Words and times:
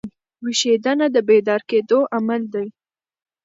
ویښېدنه 0.43 1.05
د 1.15 1.17
بیدار 1.27 1.61
کېدو 1.69 1.99
عمل 2.15 2.41
دئ. 2.53 2.67